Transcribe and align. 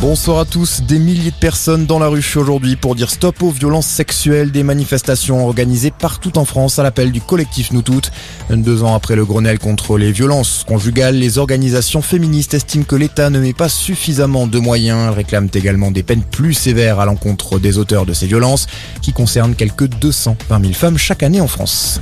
Bonsoir 0.00 0.38
à 0.38 0.44
tous. 0.44 0.82
Des 0.82 1.00
milliers 1.00 1.32
de 1.32 1.36
personnes 1.36 1.84
dans 1.84 1.98
la 1.98 2.06
rue 2.06 2.24
aujourd'hui 2.36 2.76
pour 2.76 2.94
dire 2.94 3.10
stop 3.10 3.42
aux 3.42 3.50
violences 3.50 3.88
sexuelles. 3.88 4.52
Des 4.52 4.62
manifestations 4.62 5.44
organisées 5.44 5.90
partout 5.90 6.38
en 6.38 6.44
France 6.44 6.78
à 6.78 6.84
l'appel 6.84 7.10
du 7.10 7.20
collectif 7.20 7.72
Nous 7.72 7.82
Toutes. 7.82 8.12
Deux 8.48 8.84
ans 8.84 8.94
après 8.94 9.16
le 9.16 9.24
Grenelle 9.24 9.58
contre 9.58 9.98
les 9.98 10.12
violences 10.12 10.64
conjugales, 10.68 11.16
les 11.16 11.38
organisations 11.38 12.00
féministes 12.00 12.54
estiment 12.54 12.84
que 12.84 12.94
l'État 12.94 13.28
ne 13.28 13.40
met 13.40 13.52
pas 13.52 13.68
suffisamment 13.68 14.46
de 14.46 14.60
moyens. 14.60 15.08
Elles 15.08 15.14
réclament 15.14 15.50
également 15.52 15.90
des 15.90 16.04
peines 16.04 16.22
plus 16.22 16.54
sévères 16.54 17.00
à 17.00 17.04
l'encontre 17.04 17.58
des 17.58 17.76
auteurs 17.76 18.06
de 18.06 18.12
ces 18.12 18.28
violences 18.28 18.68
qui 19.02 19.12
concernent 19.12 19.56
quelques 19.56 19.88
220 19.88 20.60
000 20.60 20.74
femmes 20.74 20.96
chaque 20.96 21.24
année 21.24 21.40
en 21.40 21.48
France. 21.48 22.00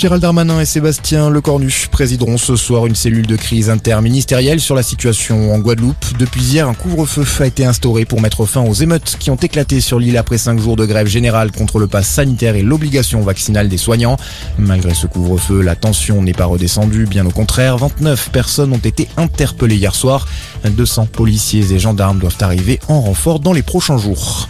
Gérald 0.00 0.22
Darmanin 0.22 0.58
et 0.58 0.64
Sébastien 0.64 1.28
Lecornu 1.28 1.88
présideront 1.90 2.38
ce 2.38 2.56
soir 2.56 2.86
une 2.86 2.94
cellule 2.94 3.26
de 3.26 3.36
crise 3.36 3.68
interministérielle 3.68 4.58
sur 4.58 4.74
la 4.74 4.82
situation 4.82 5.52
en 5.52 5.58
Guadeloupe. 5.58 6.16
Depuis 6.18 6.40
hier, 6.40 6.66
un 6.66 6.72
couvre-feu 6.72 7.22
a 7.42 7.46
été 7.46 7.66
instauré 7.66 8.06
pour 8.06 8.22
mettre 8.22 8.46
fin 8.46 8.62
aux 8.62 8.72
émeutes 8.72 9.18
qui 9.20 9.30
ont 9.30 9.36
éclaté 9.36 9.82
sur 9.82 9.98
l'île 9.98 10.16
après 10.16 10.38
cinq 10.38 10.58
jours 10.58 10.76
de 10.76 10.86
grève 10.86 11.06
générale 11.06 11.52
contre 11.52 11.78
le 11.78 11.86
pass 11.86 12.08
sanitaire 12.08 12.56
et 12.56 12.62
l'obligation 12.62 13.20
vaccinale 13.20 13.68
des 13.68 13.76
soignants. 13.76 14.16
Malgré 14.56 14.94
ce 14.94 15.06
couvre-feu, 15.06 15.60
la 15.60 15.76
tension 15.76 16.22
n'est 16.22 16.32
pas 16.32 16.46
redescendue, 16.46 17.04
bien 17.04 17.26
au 17.26 17.30
contraire. 17.30 17.76
29 17.76 18.30
personnes 18.30 18.72
ont 18.72 18.78
été 18.78 19.06
interpellées 19.18 19.76
hier 19.76 19.94
soir. 19.94 20.26
200 20.64 21.08
policiers 21.12 21.74
et 21.74 21.78
gendarmes 21.78 22.20
doivent 22.20 22.38
arriver 22.40 22.80
en 22.88 23.02
renfort 23.02 23.38
dans 23.38 23.52
les 23.52 23.62
prochains 23.62 23.98
jours. 23.98 24.48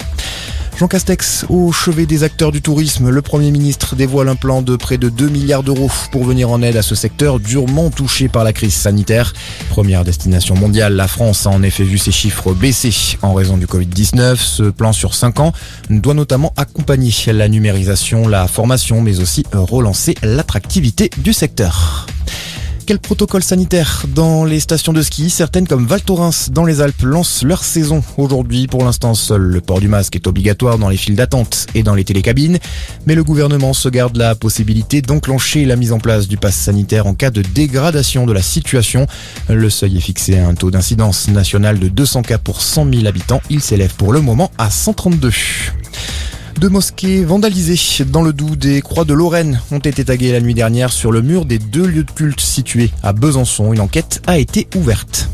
Jean 0.80 0.88
Castex, 0.88 1.44
au 1.50 1.72
chevet 1.72 2.06
des 2.06 2.22
acteurs 2.22 2.52
du 2.52 2.62
tourisme, 2.62 3.10
le 3.10 3.20
Premier 3.20 3.50
ministre 3.50 3.96
dévoile 3.96 4.30
un 4.30 4.34
plan 4.34 4.62
de 4.62 4.76
près 4.76 4.96
de 4.96 5.10
2 5.10 5.28
milliards 5.28 5.62
d'euros 5.62 5.90
pour 6.10 6.24
venir 6.24 6.50
en 6.50 6.62
aide 6.62 6.78
à 6.78 6.80
ce 6.80 6.94
secteur 6.94 7.38
durement 7.38 7.90
touché 7.90 8.28
par 8.28 8.44
la 8.44 8.54
crise 8.54 8.72
sanitaire. 8.72 9.34
Première 9.68 10.04
destination 10.04 10.54
mondiale, 10.54 10.94
la 10.94 11.06
France 11.06 11.46
a 11.46 11.50
en 11.50 11.62
effet 11.62 11.84
vu 11.84 11.98
ses 11.98 12.12
chiffres 12.12 12.54
baisser 12.54 12.94
en 13.20 13.34
raison 13.34 13.58
du 13.58 13.66
Covid-19. 13.66 14.36
Ce 14.36 14.62
plan 14.62 14.94
sur 14.94 15.12
5 15.12 15.40
ans 15.40 15.52
doit 15.90 16.14
notamment 16.14 16.54
accompagner 16.56 17.12
la 17.26 17.50
numérisation, 17.50 18.26
la 18.26 18.48
formation, 18.48 19.02
mais 19.02 19.20
aussi 19.20 19.44
relancer 19.52 20.14
l'attractivité 20.22 21.10
du 21.18 21.34
secteur 21.34 22.06
quel 22.90 22.98
protocole 22.98 23.44
sanitaire 23.44 24.04
dans 24.16 24.44
les 24.44 24.58
stations 24.58 24.92
de 24.92 25.00
ski? 25.00 25.30
Certaines 25.30 25.68
comme 25.68 25.86
Val 25.86 26.02
Thorens 26.02 26.50
dans 26.50 26.64
les 26.64 26.80
Alpes 26.80 27.02
lancent 27.02 27.44
leur 27.44 27.62
saison. 27.62 28.02
Aujourd'hui, 28.16 28.66
pour 28.66 28.82
l'instant, 28.82 29.14
seul 29.14 29.42
le 29.42 29.60
port 29.60 29.78
du 29.78 29.86
masque 29.86 30.16
est 30.16 30.26
obligatoire 30.26 30.76
dans 30.76 30.88
les 30.88 30.96
files 30.96 31.14
d'attente 31.14 31.68
et 31.76 31.84
dans 31.84 31.94
les 31.94 32.02
télécabines. 32.02 32.58
Mais 33.06 33.14
le 33.14 33.22
gouvernement 33.22 33.74
se 33.74 33.88
garde 33.88 34.16
la 34.16 34.34
possibilité 34.34 35.02
d'enclencher 35.02 35.66
la 35.66 35.76
mise 35.76 35.92
en 35.92 36.00
place 36.00 36.26
du 36.26 36.36
pass 36.36 36.56
sanitaire 36.56 37.06
en 37.06 37.14
cas 37.14 37.30
de 37.30 37.42
dégradation 37.42 38.26
de 38.26 38.32
la 38.32 38.42
situation. 38.42 39.06
Le 39.48 39.70
seuil 39.70 39.98
est 39.98 40.00
fixé 40.00 40.40
à 40.40 40.48
un 40.48 40.54
taux 40.54 40.72
d'incidence 40.72 41.28
national 41.28 41.78
de 41.78 41.86
200 41.86 42.22
cas 42.22 42.38
pour 42.38 42.60
100 42.60 42.92
000 42.92 43.06
habitants. 43.06 43.40
Il 43.50 43.60
s'élève 43.60 43.94
pour 43.94 44.12
le 44.12 44.20
moment 44.20 44.50
à 44.58 44.68
132. 44.68 45.30
Deux 46.60 46.68
mosquées 46.68 47.24
vandalisées 47.24 48.04
dans 48.04 48.20
le 48.20 48.34
Doubs 48.34 48.54
des 48.54 48.82
Croix 48.82 49.06
de 49.06 49.14
Lorraine 49.14 49.62
ont 49.70 49.78
été 49.78 50.04
taguées 50.04 50.30
la 50.30 50.42
nuit 50.42 50.52
dernière 50.52 50.92
sur 50.92 51.10
le 51.10 51.22
mur 51.22 51.46
des 51.46 51.58
deux 51.58 51.86
lieux 51.86 52.04
de 52.04 52.10
culte 52.10 52.42
situés 52.42 52.90
à 53.02 53.14
Besançon. 53.14 53.72
Une 53.72 53.80
enquête 53.80 54.20
a 54.26 54.38
été 54.38 54.68
ouverte. 54.76 55.30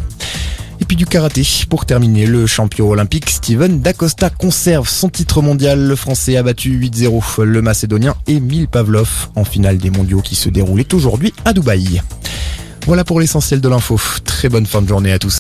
Et 0.80 0.84
puis 0.84 0.96
du 0.96 1.04
karaté. 1.04 1.42
Pour 1.68 1.84
terminer, 1.84 2.26
le 2.26 2.46
champion 2.46 2.88
olympique 2.88 3.28
Steven 3.28 3.80
Dacosta 3.80 4.30
conserve 4.30 4.88
son 4.88 5.08
titre 5.08 5.42
mondial. 5.42 5.80
Le 5.80 5.96
français 5.96 6.36
a 6.36 6.44
battu 6.44 6.78
8-0 6.78 7.42
le 7.42 7.60
macédonien 7.60 8.14
Emile 8.28 8.68
Pavlov 8.68 9.30
en 9.34 9.42
finale 9.42 9.78
des 9.78 9.90
mondiaux 9.90 10.20
qui 10.20 10.36
se 10.36 10.48
déroulaient 10.48 10.94
aujourd'hui 10.94 11.34
à 11.44 11.52
Dubaï. 11.52 12.02
Voilà 12.86 13.02
pour 13.02 13.18
l'essentiel 13.18 13.60
de 13.60 13.68
l'info. 13.68 14.00
Très 14.24 14.48
bonne 14.48 14.64
fin 14.64 14.80
de 14.80 14.86
journée 14.86 15.10
à 15.10 15.18
tous. 15.18 15.34